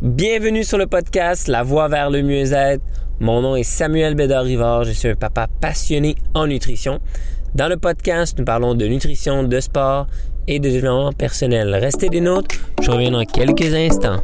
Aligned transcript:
Bienvenue 0.00 0.62
sur 0.62 0.78
le 0.78 0.86
podcast 0.86 1.48
La 1.48 1.64
Voie 1.64 1.88
vers 1.88 2.08
le 2.08 2.22
mieux-être. 2.22 2.84
Mon 3.18 3.42
nom 3.42 3.56
est 3.56 3.64
Samuel 3.64 4.14
Bédard-Rivard. 4.14 4.84
Je 4.84 4.92
suis 4.92 5.08
un 5.08 5.16
papa 5.16 5.48
passionné 5.60 6.14
en 6.34 6.46
nutrition. 6.46 7.00
Dans 7.56 7.66
le 7.66 7.76
podcast, 7.76 8.38
nous 8.38 8.44
parlons 8.44 8.76
de 8.76 8.86
nutrition, 8.86 9.42
de 9.42 9.58
sport 9.58 10.06
et 10.46 10.60
de 10.60 10.68
développement 10.68 11.12
personnel. 11.12 11.74
Restez 11.74 12.10
des 12.10 12.20
nôtres. 12.20 12.54
Je 12.80 12.92
reviens 12.92 13.10
dans 13.10 13.24
quelques 13.24 13.74
instants. 13.74 14.20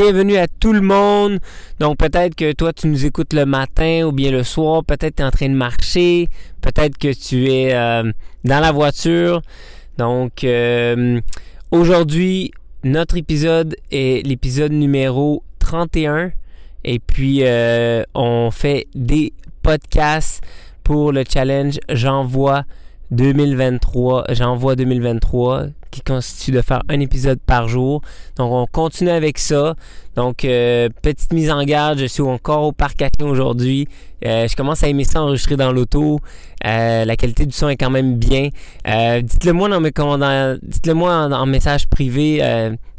Bienvenue 0.00 0.36
à 0.36 0.46
tout 0.46 0.72
le 0.72 0.80
monde. 0.80 1.40
Donc 1.80 1.98
peut-être 1.98 2.36
que 2.36 2.52
toi 2.52 2.72
tu 2.72 2.86
nous 2.86 3.04
écoutes 3.04 3.32
le 3.32 3.44
matin 3.44 4.04
ou 4.06 4.12
bien 4.12 4.30
le 4.30 4.44
soir, 4.44 4.84
peut-être 4.84 5.16
tu 5.16 5.22
es 5.22 5.26
en 5.26 5.32
train 5.32 5.48
de 5.48 5.56
marcher, 5.56 6.28
peut-être 6.60 6.96
que 6.98 7.12
tu 7.12 7.50
es 7.50 7.74
euh, 7.74 8.04
dans 8.44 8.60
la 8.60 8.70
voiture. 8.70 9.42
Donc 9.96 10.44
euh, 10.44 11.20
aujourd'hui, 11.72 12.52
notre 12.84 13.16
épisode 13.16 13.74
est 13.90 14.24
l'épisode 14.24 14.70
numéro 14.70 15.42
31 15.58 16.30
et 16.84 17.00
puis 17.00 17.40
euh, 17.42 18.04
on 18.14 18.52
fait 18.52 18.86
des 18.94 19.32
podcasts 19.64 20.44
pour 20.84 21.10
le 21.10 21.24
challenge 21.28 21.80
J'envoie 21.88 22.62
2023, 23.10 24.26
J'envoie 24.28 24.76
2023 24.76 25.66
qui 25.90 26.00
constitue 26.00 26.52
de 26.52 26.62
faire 26.62 26.82
un 26.88 27.00
épisode 27.00 27.38
par 27.40 27.68
jour. 27.68 28.02
Donc, 28.36 28.52
on 28.52 28.66
continue 28.66 29.10
avec 29.10 29.38
ça. 29.38 29.74
Donc, 30.18 30.44
euh, 30.44 30.88
petite 31.00 31.32
mise 31.32 31.48
en 31.48 31.62
garde, 31.62 32.00
je 32.00 32.06
suis 32.06 32.22
encore 32.22 32.64
au 32.64 32.72
parc 32.72 33.00
à 33.02 33.08
aujourd'hui. 33.22 33.86
Euh, 34.26 34.48
je 34.48 34.56
commence 34.56 34.82
à 34.82 34.88
aimer 34.88 35.04
ça 35.04 35.22
enregistrer 35.22 35.56
dans 35.56 35.70
l'auto. 35.70 36.18
Euh, 36.66 37.04
la 37.04 37.16
qualité 37.16 37.46
du 37.46 37.52
son 37.52 37.68
est 37.68 37.76
quand 37.76 37.90
même 37.90 38.16
bien. 38.16 38.48
dites-le 39.22 39.52
moi 39.52 39.68
dans 39.68 39.80
mes 39.80 39.92
dites-le 39.92 40.94
moi 40.94 41.12
en, 41.12 41.46
message 41.46 41.86
privé 41.86 42.42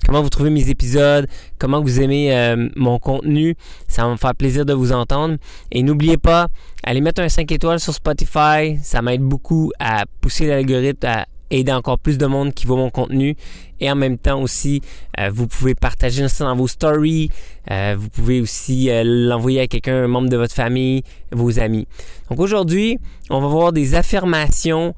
comment 0.06 0.22
vous 0.22 0.30
trouvez 0.30 0.50
mes 0.50 0.70
épisodes, 0.70 1.28
comment 1.58 1.82
vous 1.82 2.00
aimez 2.00 2.56
mon 2.78 3.00
contenu. 3.00 3.56
Ça 3.90 4.06
va 4.06 4.12
me 4.12 4.18
faire 4.18 4.34
plaisir 4.34 4.66
de 4.66 4.72
vous 4.72 4.94
entendre. 4.94 5.36
Et 5.74 5.84
n'oubliez 5.84 6.18
pas, 6.18 6.48
allez 6.84 7.02
mettre 7.02 7.22
un 7.22 7.28
5 7.28 7.52
étoiles 7.52 7.82
sur 7.82 7.94
Spotify. 7.94 8.80
Ça 8.82 9.02
m'aide 9.02 9.24
beaucoup 9.24 9.74
à 9.78 10.06
pousser 10.22 10.48
l'algorithme 10.48 11.06
à 11.06 11.26
aider 11.50 11.72
encore 11.72 12.00
plus 12.00 12.18
de 12.18 12.26
monde 12.26 12.54
qui 12.54 12.66
voit 12.66 12.78
mon 12.78 12.90
contenu. 12.90 13.36
Et 13.80 13.90
en 13.90 13.96
même 13.96 14.18
temps 14.18 14.42
aussi, 14.42 14.82
euh, 15.20 15.30
vous 15.32 15.48
pouvez 15.48 15.76
partager 15.76 16.28
ça 16.28 16.46
dans 16.46 16.56
vos 16.56 16.68
stories. 16.68 17.30
Euh, 17.72 17.96
vous 17.98 18.10
pouvez 18.10 18.42
aussi 18.42 18.90
euh, 18.90 19.04
l'envoyer 19.06 19.62
à 19.62 19.68
quelqu'un, 19.68 20.04
un 20.04 20.08
membre 20.08 20.30
de 20.30 20.38
votre 20.38 20.54
famille, 20.54 21.04
vos 21.32 21.60
amis. 21.60 21.88
Donc 22.30 22.40
aujourd'hui, 22.40 22.98
on 23.30 23.40
va 23.40 23.48
voir 23.48 23.72
des 23.72 23.96
affirmations. 23.96 24.94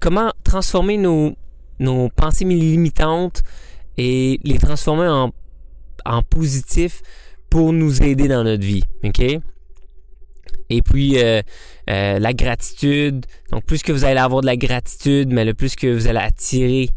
comment 0.00 0.32
transformer 0.44 0.96
nos, 0.96 1.34
nos 1.78 2.08
pensées 2.08 2.44
limitantes 2.44 3.42
et 3.96 4.40
les 4.44 4.58
transformer 4.58 5.08
en, 5.08 5.32
en 6.06 6.22
positif 6.22 7.02
pour 7.50 7.72
nous 7.72 8.02
aider 8.02 8.28
dans 8.28 8.44
notre 8.44 8.64
vie. 8.64 8.84
OK? 9.04 9.40
Et 10.70 10.82
puis 10.82 11.18
euh, 11.18 11.42
euh, 11.90 12.18
la 12.18 12.32
gratitude. 12.32 13.26
Donc 13.52 13.64
plus 13.64 13.82
que 13.82 13.92
vous 13.92 14.04
allez 14.04 14.20
avoir 14.20 14.40
de 14.40 14.46
la 14.46 14.56
gratitude, 14.56 15.32
mais 15.32 15.44
le 15.44 15.54
plus 15.54 15.76
que 15.76 15.86
vous 15.86 16.06
allez 16.06 16.18
attirer 16.18 16.90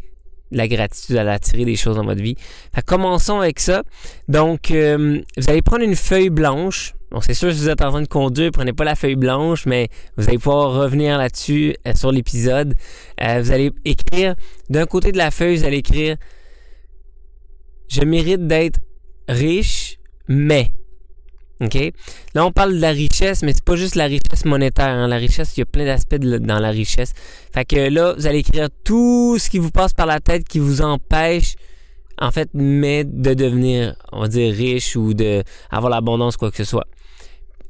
de 0.50 0.58
la 0.58 0.68
gratitude, 0.68 1.16
allez 1.16 1.30
attirer 1.30 1.64
des 1.64 1.76
choses 1.76 1.96
dans 1.96 2.04
votre 2.04 2.22
vie. 2.22 2.36
Fait, 2.74 2.84
commençons 2.84 3.40
avec 3.40 3.60
ça. 3.60 3.82
Donc 4.28 4.70
euh, 4.70 5.20
vous 5.36 5.50
allez 5.50 5.62
prendre 5.62 5.84
une 5.84 5.96
feuille 5.96 6.30
blanche. 6.30 6.94
Donc 7.10 7.24
c'est 7.24 7.34
sûr 7.34 7.52
si 7.52 7.58
vous 7.58 7.68
êtes 7.68 7.82
en 7.82 7.90
train 7.90 8.02
de 8.02 8.08
conduire, 8.08 8.50
prenez 8.52 8.72
pas 8.72 8.84
la 8.84 8.94
feuille 8.94 9.16
blanche, 9.16 9.66
mais 9.66 9.88
vous 10.16 10.28
allez 10.28 10.38
pouvoir 10.38 10.72
revenir 10.72 11.18
là-dessus 11.18 11.76
sur 11.94 12.10
l'épisode. 12.10 12.74
vous 13.18 13.50
allez 13.52 13.70
écrire 13.84 14.34
d'un 14.70 14.86
côté 14.86 15.12
de 15.12 15.18
la 15.18 15.30
feuille, 15.30 15.56
vous 15.56 15.64
allez 15.64 15.78
écrire 15.78 16.16
je 17.92 18.00
mérite 18.04 18.46
d'être 18.46 18.80
riche, 19.28 19.98
mais 20.26 20.68
Là, 22.34 22.46
on 22.46 22.52
parle 22.52 22.74
de 22.74 22.80
la 22.80 22.90
richesse, 22.90 23.42
mais 23.42 23.52
c'est 23.52 23.64
pas 23.64 23.76
juste 23.76 23.94
la 23.94 24.06
richesse 24.06 24.44
monétaire. 24.44 24.88
Hein. 24.88 25.08
La 25.08 25.16
richesse, 25.16 25.56
il 25.56 25.60
y 25.60 25.62
a 25.62 25.66
plein 25.66 25.84
d'aspects 25.84 26.16
dans 26.16 26.58
la 26.58 26.70
richesse. 26.70 27.12
Fait 27.54 27.64
que 27.64 27.88
là, 27.88 28.14
vous 28.16 28.26
allez 28.26 28.38
écrire 28.38 28.68
tout 28.84 29.36
ce 29.38 29.48
qui 29.50 29.58
vous 29.58 29.70
passe 29.70 29.92
par 29.92 30.06
la 30.06 30.20
tête 30.20 30.46
qui 30.48 30.58
vous 30.58 30.82
empêche, 30.82 31.54
en 32.18 32.30
fait, 32.30 32.50
mais 32.54 33.04
de 33.04 33.34
devenir, 33.34 33.96
on 34.12 34.22
va 34.22 34.28
dire, 34.28 34.54
riche 34.54 34.96
ou 34.96 35.14
de 35.14 35.42
avoir 35.70 35.90
l'abondance, 35.90 36.36
quoi 36.36 36.50
que 36.50 36.56
ce 36.56 36.64
soit. 36.64 36.86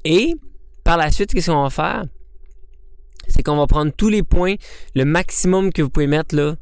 Et, 0.04 0.34
par 0.84 0.96
la 0.96 1.10
suite, 1.10 1.32
qu'est-ce 1.32 1.50
qu'on 1.50 1.62
va 1.62 1.70
faire? 1.70 2.04
C'est 3.28 3.42
qu'on 3.42 3.56
va 3.56 3.66
prendre 3.66 3.92
tous 3.96 4.08
les 4.08 4.22
points, 4.22 4.54
le 4.94 5.04
maximum 5.04 5.72
que 5.72 5.82
vous 5.82 5.90
pouvez 5.90 6.06
mettre 6.06 6.34
là. 6.34 6.56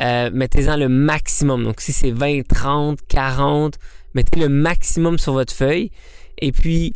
Euh, 0.00 0.30
mettez-en 0.32 0.76
le 0.76 0.88
maximum. 0.88 1.64
Donc, 1.64 1.80
si 1.80 1.92
c'est 1.92 2.10
20, 2.10 2.42
30, 2.48 2.98
40, 3.08 3.78
mettez 4.14 4.40
le 4.40 4.48
maximum 4.48 5.18
sur 5.18 5.32
votre 5.32 5.52
feuille. 5.52 5.90
Et 6.38 6.52
puis, 6.52 6.92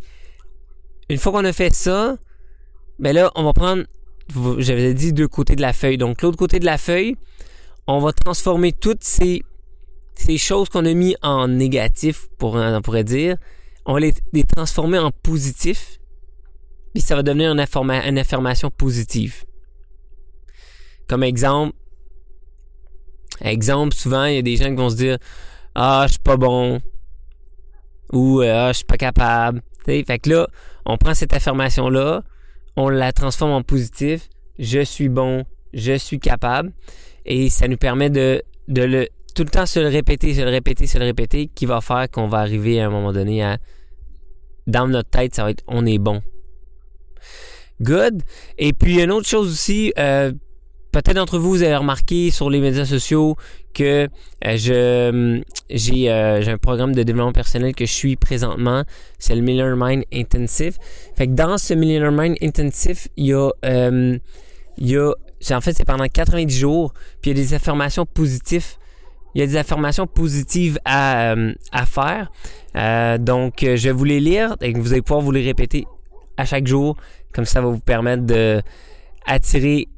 une 1.08 1.18
fois 1.18 1.32
qu'on 1.32 1.44
a 1.44 1.52
fait 1.52 1.74
ça, 1.74 2.16
ben 2.98 3.14
là, 3.14 3.30
on 3.34 3.44
va 3.44 3.52
prendre, 3.52 3.84
j'avais 4.58 4.94
dit 4.94 5.12
deux 5.12 5.28
côtés 5.28 5.56
de 5.56 5.62
la 5.62 5.72
feuille. 5.72 5.98
Donc, 5.98 6.22
l'autre 6.22 6.36
côté 6.36 6.58
de 6.58 6.64
la 6.64 6.78
feuille, 6.78 7.16
on 7.86 8.00
va 8.00 8.12
transformer 8.12 8.72
toutes 8.72 9.04
ces, 9.04 9.42
choses 10.36 10.68
qu'on 10.68 10.84
a 10.84 10.92
mis 10.92 11.16
en 11.22 11.48
négatif, 11.48 12.28
pour, 12.38 12.54
on 12.54 12.82
pourrait 12.82 13.04
dire, 13.04 13.36
on 13.86 13.94
va 13.94 14.00
les, 14.00 14.12
transformer 14.44 14.98
en 14.98 15.10
positif. 15.10 15.98
Puis 16.92 17.02
ça 17.02 17.14
va 17.14 17.22
devenir 17.22 17.52
une, 17.52 17.60
une 17.60 18.18
affirmation 18.18 18.70
positive. 18.70 19.44
Comme 21.06 21.22
exemple, 21.22 21.74
exemple, 23.40 23.94
souvent, 23.94 24.24
il 24.26 24.34
y 24.34 24.38
a 24.38 24.42
des 24.42 24.56
gens 24.56 24.68
qui 24.68 24.76
vont 24.76 24.90
se 24.90 24.96
dire 24.96 25.16
Ah, 25.74 26.04
je 26.06 26.12
suis 26.12 26.22
pas 26.22 26.36
bon, 26.36 26.80
ou 28.12 28.42
euh, 28.42 28.68
ah, 28.68 28.72
je 28.72 28.78
suis 28.78 28.84
pas 28.84 28.96
capable. 28.96 29.62
Fait 29.84 30.18
que 30.18 30.30
là, 30.30 30.48
on 30.84 30.98
prend 30.98 31.14
cette 31.14 31.32
affirmation-là, 31.32 32.22
on 32.76 32.88
la 32.88 33.12
transforme 33.12 33.52
en 33.52 33.62
positif. 33.62 34.28
Je 34.58 34.80
suis 34.80 35.08
bon, 35.08 35.44
je 35.72 35.96
suis 35.96 36.18
capable. 36.18 36.72
Et 37.24 37.48
ça 37.50 37.68
nous 37.68 37.76
permet 37.76 38.10
de, 38.10 38.42
de 38.68 38.82
le 38.82 39.08
tout 39.34 39.44
le 39.44 39.50
temps 39.50 39.66
se 39.66 39.78
le 39.78 39.88
répéter, 39.88 40.34
se 40.34 40.40
le 40.40 40.50
répéter, 40.50 40.86
se 40.86 40.98
le 40.98 41.04
répéter, 41.04 41.46
qui 41.46 41.64
va 41.64 41.80
faire 41.80 42.10
qu'on 42.10 42.26
va 42.26 42.38
arriver 42.38 42.80
à 42.80 42.86
un 42.86 42.90
moment 42.90 43.12
donné 43.12 43.42
à 43.42 43.58
dans 44.66 44.88
notre 44.88 45.10
tête, 45.10 45.34
ça 45.34 45.44
va 45.44 45.50
être 45.50 45.62
on 45.68 45.86
est 45.86 45.98
bon. 45.98 46.22
Good. 47.80 48.22
Et 48.58 48.72
puis 48.72 49.00
une 49.00 49.12
autre 49.12 49.28
chose 49.28 49.52
aussi, 49.52 49.92
euh, 49.98 50.32
peut-être 50.92 51.14
d'entre 51.14 51.38
vous, 51.38 51.50
vous 51.50 51.62
avez 51.62 51.76
remarqué 51.76 52.30
sur 52.30 52.50
les 52.50 52.60
médias 52.60 52.84
sociaux 52.84 53.36
que 53.74 54.08
euh, 54.44 54.56
je 54.56 54.72
euh, 54.72 55.40
j'ai 55.70 56.10
un 56.10 56.58
programme 56.58 56.94
de 56.94 57.02
développement 57.02 57.32
personnel 57.32 57.74
que 57.74 57.86
je 57.86 57.92
suis 57.92 58.16
présentement, 58.16 58.84
c'est 59.18 59.34
le 59.34 59.42
Miller 59.42 59.76
Mind 59.76 60.04
Intensive. 60.12 60.78
Fait 61.16 61.26
que 61.26 61.32
dans 61.32 61.58
ce 61.58 61.74
Miller 61.74 62.10
Mind 62.10 62.36
Intensive, 62.42 63.08
il 63.16 63.26
y 63.26 63.32
a 63.32 63.50
euh, 63.64 64.18
il 64.78 64.90
y 64.90 64.96
a 64.96 65.12
en 65.52 65.60
fait 65.60 65.72
c'est 65.72 65.84
pendant 65.84 66.06
90 66.06 66.58
jours, 66.58 66.92
puis 67.20 67.30
il 67.30 67.38
y 67.38 67.40
a 67.40 67.44
des 67.44 67.54
affirmations 67.54 68.06
positives. 68.06 68.76
Il 69.34 69.40
y 69.40 69.44
a 69.44 69.46
des 69.46 69.56
affirmations 69.56 70.06
positives 70.06 70.80
à, 70.84 71.34
à 71.70 71.86
faire. 71.86 72.32
donc 73.20 73.58
je 73.60 73.84
vais 73.84 73.92
vous 73.92 74.04
les 74.04 74.20
lire 74.20 74.56
et 74.62 74.72
vous 74.72 74.92
allez 74.92 75.02
pouvoir 75.02 75.20
vous 75.20 75.30
les 75.30 75.44
répéter 75.44 75.86
à 76.38 76.44
chaque 76.44 76.66
jour 76.66 76.96
comme 77.32 77.44
ça 77.44 77.60
va 77.60 77.68
vous 77.68 77.78
permettre 77.78 78.24
de 78.24 78.62
attirer 79.26 79.88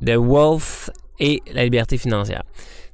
de 0.00 0.16
wealth 0.16 0.90
et 1.18 1.42
la 1.52 1.64
liberté 1.64 1.98
financière. 1.98 2.42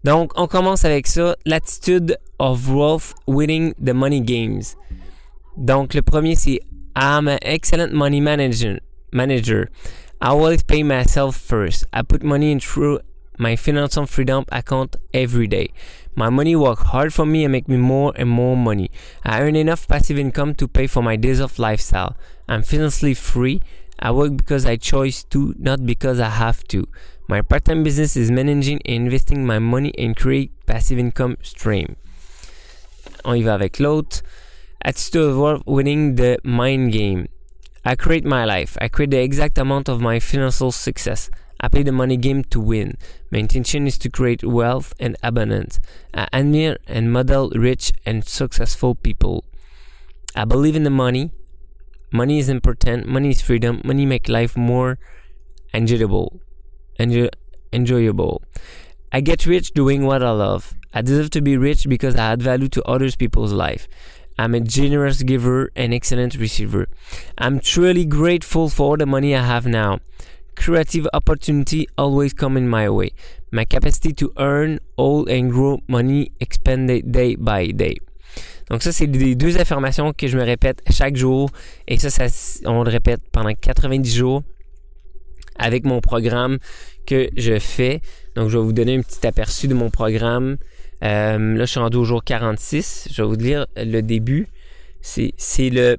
Donc, 0.05 0.33
on 0.37 0.47
commence 0.47 0.85
avec 0.85 1.07
ça. 1.07 1.37
L'attitude 1.45 2.17
of 2.39 2.69
wealth 2.69 3.15
winning 3.27 3.75
the 3.83 3.93
money 3.93 4.21
games. 4.21 4.77
Donc, 5.57 5.95
le 5.95 6.03
premier, 6.03 6.35
c'est 6.35 6.61
I'm 6.97 7.29
an 7.29 7.39
excellent 7.43 7.93
money 7.93 8.21
manager. 8.21 8.79
manager. 9.13 9.71
I 10.21 10.29
always 10.29 10.63
pay 10.63 10.83
myself 10.83 11.37
first. 11.37 11.85
I 11.93 12.03
put 12.03 12.23
money 12.23 12.53
in 12.53 12.61
through 12.61 13.01
my 13.39 13.57
financial 13.57 14.07
freedom 14.07 14.45
account 14.51 14.97
every 15.13 15.47
day. 15.47 15.71
My 16.15 16.31
money 16.31 16.57
work 16.57 16.79
hard 16.79 17.13
for 17.13 17.27
me 17.27 17.45
and 17.45 17.53
make 17.53 17.69
me 17.69 17.77
more 17.77 18.13
and 18.17 18.31
more 18.31 18.57
money. 18.57 18.91
I 19.25 19.43
earn 19.43 19.57
enough 19.57 19.87
passive 19.87 20.19
income 20.19 20.55
to 20.55 20.69
pay 20.69 20.87
for 20.87 21.03
my 21.03 21.17
days 21.17 21.41
of 21.41 21.59
lifestyle. 21.59 22.17
I'm 22.49 22.63
financially 22.63 23.13
free 23.13 23.61
I 23.99 24.11
work 24.11 24.37
because 24.37 24.67
I 24.67 24.77
choose 24.77 25.25
to, 25.25 25.55
not 25.59 25.87
because 25.87 26.21
I 26.21 26.29
have 26.29 26.65
to. 26.69 26.87
My 27.29 27.43
part-time 27.43 27.83
business 27.83 28.17
is 28.17 28.31
managing 28.31 28.81
and 28.85 29.05
investing 29.05 29.45
my 29.45 29.59
money 29.59 29.93
and 29.99 30.15
create 30.15 30.53
passive 30.67 30.99
income 30.99 31.39
stream. 31.43 31.97
On 33.25 33.35
y 33.37 33.43
va 33.43 33.55
avec 33.55 33.81
l'autre. 33.81 34.23
Attitude 34.85 35.23
of 35.23 35.63
winning 35.67 36.15
the 36.15 36.39
mind 36.45 36.93
game. 36.93 37.27
I 37.85 37.97
create 37.97 38.25
my 38.25 38.45
life. 38.45 38.77
I 38.81 38.89
create 38.89 39.11
the 39.11 39.23
exact 39.23 39.59
amount 39.59 39.89
of 39.89 40.01
my 40.01 40.21
financial 40.21 40.71
success. 40.71 41.31
I 41.61 41.69
play 41.69 41.83
the 41.83 41.93
money 41.93 42.17
game 42.17 42.45
to 42.51 42.61
win. 42.61 42.99
My 43.31 43.39
intention 43.39 43.87
is 43.87 43.97
to 43.99 44.11
create 44.11 44.45
wealth 44.45 44.93
and 45.01 45.17
abundance. 45.23 45.81
I 46.13 46.29
admire 46.33 46.77
and 46.87 47.13
model 47.13 47.51
rich 47.51 47.93
and 48.05 48.25
successful 48.25 48.95
people. 48.95 49.45
I 50.35 50.45
believe 50.45 50.77
in 50.77 50.85
the 50.85 50.91
money. 50.91 51.31
Money 52.13 52.39
is 52.39 52.49
important. 52.49 53.07
Money 53.07 53.31
is 53.31 53.41
freedom. 53.41 53.81
Money 53.85 54.07
make 54.07 54.29
life 54.29 54.57
more 54.57 54.99
enjoyable. 55.75 56.41
Enjoy, 56.99 57.29
enjoyable. 57.73 58.43
I 59.13 59.21
get 59.21 59.47
rich 59.47 59.73
doing 59.73 60.05
what 60.05 60.23
I 60.23 60.31
love. 60.31 60.75
I 60.95 61.03
deserve 61.03 61.31
to 61.31 61.43
be 61.43 61.57
rich 61.57 61.89
because 61.89 62.17
I 62.17 62.33
add 62.33 62.43
value 62.43 62.69
to 62.69 62.83
others 62.85 63.17
people's 63.17 63.53
life. 63.53 63.89
I'm 64.39 64.55
a 64.55 64.61
generous 64.61 65.23
giver 65.23 65.71
and 65.75 65.95
excellent 65.95 66.37
receiver. 66.37 66.89
I'm 67.39 67.59
truly 67.59 68.05
grateful 68.05 68.69
for 68.69 68.91
all 68.91 68.97
the 68.97 69.07
money 69.07 69.35
I 69.35 69.43
have 69.43 69.67
now. 69.67 70.01
Creative 70.57 71.07
opportunity 71.13 71.87
always 71.99 72.33
come 72.33 72.57
in 72.57 72.69
my 72.69 72.89
way. 72.89 73.13
My 73.51 73.65
capacity 73.65 74.13
to 74.15 74.33
earn, 74.39 74.81
hold 74.97 75.29
and 75.29 75.51
grow 75.51 75.81
money 75.89 76.33
expanded 76.41 77.13
day 77.13 77.37
by 77.37 77.69
day. 77.69 77.97
Donc 78.71 78.83
ça, 78.83 78.93
c'est 78.93 79.07
les 79.07 79.35
deux 79.35 79.59
affirmations 79.59 80.13
que 80.13 80.27
je 80.27 80.37
me 80.37 80.43
répète 80.43 80.83
chaque 80.91 81.17
jour. 81.17 81.51
Et 81.87 81.99
ça, 81.99 82.11
ça 82.11 82.27
on 82.65 82.83
le 82.83 82.91
répète 82.91 83.21
pendant 83.33 83.53
90 83.53 84.17
jours 84.17 84.43
avec 85.59 85.85
mon 85.85 86.01
programme 86.01 86.59
que 87.07 87.29
je 87.37 87.59
fais. 87.59 88.01
Donc, 88.35 88.51
je 88.51 88.59
vais 88.59 88.65
vous 88.65 88.73
donner 88.73 88.97
un 88.97 89.03
petit 89.03 89.27
aperçu 89.27 89.69
de 89.69 89.75
mon 89.75 89.91
programme. 89.91 90.57
Euh, 91.03 91.57
là, 91.57 91.65
je 91.65 91.71
suis 91.71 91.81
rendu 91.81 91.97
au 91.97 92.05
jour 92.05 92.25
46. 92.25 93.09
Je 93.13 93.23
vais 93.23 93.29
vous 93.29 93.37
lire 93.37 93.67
le 93.77 94.01
début. 94.01 94.49
C'est 95.01 95.71
le 95.71 95.97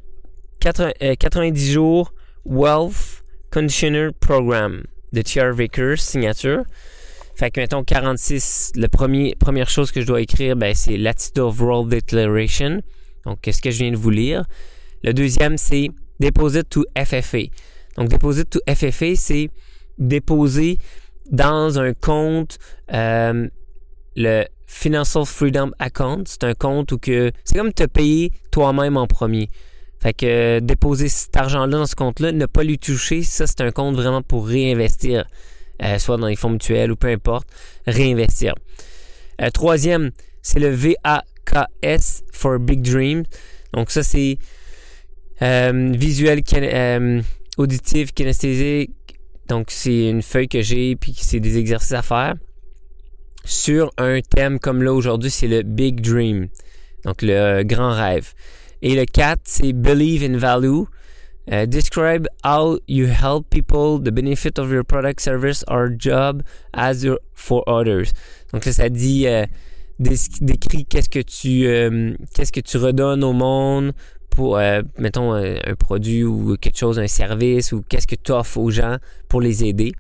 90 0.60 1.02
euh, 1.02 1.74
jours 1.74 2.14
Wealth 2.46 3.24
Conditioner 3.52 4.10
Program 4.20 4.84
de 5.14 5.22
T.R. 5.22 5.54
Vickers, 5.54 6.00
signature. 6.00 6.64
Fait 7.38 7.52
que, 7.52 7.60
mettons, 7.60 7.84
46, 7.84 8.72
la 8.78 8.88
première 8.90 9.70
chose 9.70 9.92
que 9.92 10.02
je 10.02 10.08
dois 10.08 10.22
écrire, 10.22 10.56
ben, 10.56 10.74
c'est 10.74 10.98
l'attitude 10.98 11.38
of 11.38 11.62
World 11.62 11.88
Declaration. 11.92 12.82
Donc, 13.26 13.42
qu'est-ce 13.42 13.62
que 13.62 13.70
je 13.70 13.78
viens 13.78 13.92
de 13.92 13.96
vous 13.96 14.10
lire? 14.10 14.44
Le 15.04 15.14
deuxième, 15.14 15.56
c'est 15.56 15.90
Deposit 16.20 16.68
to 16.68 16.84
FFA. 16.98 17.44
Donc, 17.96 18.10
Deposit 18.10 18.50
to 18.50 18.60
FFA, 18.68 19.16
c'est 19.16 19.50
déposer 20.00 20.80
dans 21.30 21.78
un 21.78 21.94
compte, 21.94 22.58
euh, 22.92 23.48
le 24.16 24.46
Financial 24.66 25.24
Freedom 25.24 25.70
Account. 25.78 26.24
C'est 26.26 26.44
un 26.44 26.56
compte 26.56 26.92
où 26.92 26.98
que 26.98 27.32
c'est 27.44 27.56
comme 27.56 27.72
te 27.72 27.84
payer 27.84 28.32
toi-même 28.50 28.98
en 28.98 29.06
premier. 29.06 29.50
Fait 30.00 30.14
que 30.14 30.58
déposer 30.60 31.08
cet 31.08 31.38
argent-là 31.38 31.78
dans 31.78 31.86
ce 31.86 31.96
compte-là, 31.96 32.32
ne 32.32 32.48
pas 32.48 32.64
lui 32.64 32.80
toucher, 32.80 33.22
ça 33.22 33.46
c'est 33.46 33.62
un 33.62 33.72
compte 33.72 33.96
vraiment 33.96 34.24
pour 34.24 34.48
réinvestir, 34.48 35.28
euh, 35.84 35.98
soit 36.00 36.18
dans 36.18 36.28
les 36.28 36.36
fonds 36.36 36.50
mutuels 36.50 36.92
ou 36.92 36.96
peu 36.96 37.08
importe, 37.08 37.48
réinvestir. 37.86 38.54
Euh, 39.42 39.50
troisième, 39.50 40.12
c'est 40.42 40.60
le 40.60 40.70
VAKS 40.70 42.24
for 42.32 42.60
Big 42.60 42.82
Dream. 42.82 43.24
Donc 43.74 43.92
ça 43.92 44.04
c'est 44.04 44.38
visuel, 45.40 46.42
auditif, 47.58 48.14
kinesthésique, 48.14 48.92
donc, 49.48 49.68
c'est 49.70 50.10
une 50.10 50.22
feuille 50.22 50.50
que 50.50 50.62
j'ai, 50.62 50.96
puis 50.96 51.16
c'est 51.18 51.40
des 51.40 51.58
exercices 51.58 51.94
à 51.94 52.02
faire 52.02 52.36
sur 53.46 53.92
un 53.98 54.20
thème 54.20 54.60
comme 54.60 54.84
là 54.84 54.94
aujourd'hui, 54.94 55.32
c'est 55.32 55.48
le 55.48 55.64
Big 55.64 56.02
Dream, 56.02 56.50
donc 57.06 57.22
le 57.22 57.64
grand 57.64 57.94
rêve. 57.94 58.34
Et 58.82 58.94
le 58.94 59.06
4, 59.06 59.40
c'est 59.46 59.72
Believe 59.72 60.24
in 60.24 60.38
Value. 60.38 60.84
Uh, 61.50 61.66
describe 61.66 62.28
how 62.44 62.78
you 62.88 63.08
help 63.08 63.50
people, 63.50 64.00
the 64.00 64.12
benefit 64.12 64.60
of 64.60 64.70
your 64.70 64.84
product, 64.84 65.22
service, 65.22 65.64
or 65.68 65.90
job 65.90 66.44
as 66.74 67.06
for 67.34 67.64
others. 67.68 68.12
Donc 68.52 68.66
là, 68.66 68.74
ça 68.74 68.90
dit, 68.90 69.28
euh, 69.28 69.46
décrit 70.00 70.86
qu'est-ce 70.86 71.10
que 71.10 71.22
tu, 71.22 71.68
euh, 71.68 72.14
qu'est-ce 72.34 72.52
que 72.52 72.60
tu 72.60 72.78
redonnes 72.78 73.24
au 73.24 73.34
monde 73.34 73.94
pour, 74.30 74.58
euh, 74.58 74.82
mettons, 74.98 75.34
un, 75.34 75.76
produit 75.80 76.24
ou 76.24 76.58
quelque 76.58 76.78
chose, 76.78 77.00
un 77.00 77.08
service, 77.08 77.72
ou 77.72 77.82
qu'est-ce 77.88 78.08
que 78.08 78.16
tu 78.16 78.32
offres 78.32 78.58
aux 78.58 78.70
gens 78.70 78.98
pour 79.30 79.42
les 79.42 79.64
aider. 79.64 79.94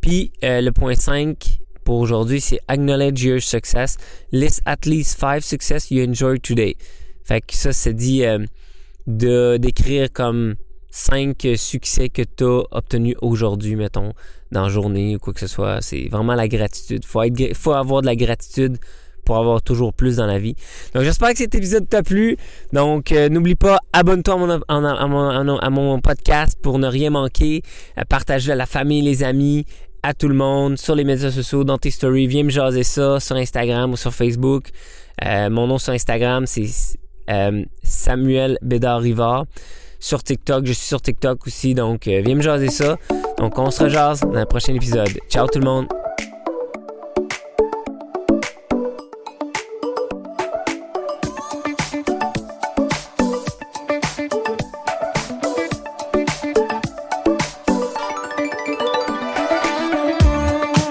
Puis 0.00 0.32
euh, 0.42 0.60
le 0.60 0.72
point 0.72 0.94
5 0.94 1.60
pour 1.84 1.98
aujourd'hui, 1.98 2.40
c'est 2.40 2.60
Acknowledge 2.68 3.22
your 3.22 3.40
success. 3.40 3.96
List 4.32 4.62
at 4.64 4.86
least 4.86 5.18
five 5.18 5.42
success 5.42 5.90
you 5.90 6.02
enjoy 6.02 6.38
today. 6.40 6.76
Fait 7.24 7.40
que 7.40 7.54
ça, 7.54 7.72
c'est 7.72 7.94
dit 7.94 8.24
euh, 8.24 8.38
de 9.06 9.58
d'écrire 9.58 10.08
comme 10.12 10.54
cinq 10.94 11.48
succès 11.56 12.08
que 12.08 12.22
tu 12.22 12.44
as 12.44 12.62
obtenus 12.70 13.16
aujourd'hui, 13.20 13.74
mettons, 13.74 14.12
dans 14.52 14.62
la 14.62 14.68
journée 14.68 15.16
ou 15.16 15.18
quoi 15.18 15.32
que 15.32 15.40
ce 15.40 15.48
soit. 15.48 15.82
C'est 15.82 16.08
vraiment 16.08 16.36
la 16.36 16.46
gratitude. 16.46 17.04
Faut, 17.04 17.20
être, 17.24 17.56
faut 17.56 17.72
avoir 17.72 18.00
de 18.00 18.06
la 18.06 18.14
gratitude 18.14 18.78
pour 19.24 19.36
avoir 19.38 19.60
toujours 19.60 19.92
plus 19.92 20.16
dans 20.16 20.26
la 20.26 20.38
vie. 20.38 20.54
Donc 20.94 21.02
j'espère 21.02 21.30
que 21.30 21.38
cet 21.38 21.56
épisode 21.56 21.88
t'a 21.88 22.04
plu. 22.04 22.36
Donc 22.72 23.10
euh, 23.10 23.28
n'oublie 23.28 23.56
pas, 23.56 23.78
abonne-toi 23.92 24.34
à 24.68 25.70
mon, 25.70 26.00
podcast 26.00 26.56
pour 26.62 26.78
ne 26.78 26.86
rien 26.86 27.10
manquer. 27.10 27.62
Euh, 27.98 28.02
partage-le 28.08 28.52
à 28.52 28.56
la 28.56 28.66
famille, 28.66 29.02
les 29.02 29.24
amis, 29.24 29.64
à 30.04 30.14
tout 30.14 30.28
le 30.28 30.34
monde, 30.34 30.78
sur 30.78 30.94
les 30.94 31.02
médias 31.02 31.32
sociaux, 31.32 31.64
dans 31.64 31.78
tes 31.78 31.90
stories. 31.90 32.28
Viens 32.28 32.44
me 32.44 32.50
jaser 32.50 32.84
ça 32.84 33.18
sur 33.18 33.34
Instagram 33.34 33.90
ou 33.90 33.96
sur 33.96 34.14
Facebook. 34.14 34.68
Euh, 35.24 35.50
mon 35.50 35.66
nom 35.66 35.78
sur 35.78 35.92
Instagram, 35.92 36.46
c'est 36.46 36.68
Samuel 37.82 38.58
Bédard 38.62 39.00
Rivard. 39.00 39.46
Sur 40.04 40.22
TikTok, 40.22 40.66
je 40.66 40.72
suis 40.74 40.86
sur 40.86 41.00
TikTok 41.00 41.46
aussi, 41.46 41.72
donc 41.72 42.08
viens 42.08 42.34
me 42.34 42.42
jaser 42.42 42.68
ça. 42.68 42.98
Donc 43.38 43.58
on 43.58 43.70
se 43.70 43.84
rejase 43.84 44.20
dans 44.20 44.38
le 44.38 44.44
prochain 44.44 44.74
épisode. 44.74 45.08
Ciao 45.30 45.46
tout 45.46 45.60
le 45.60 45.64
monde! 45.64 45.86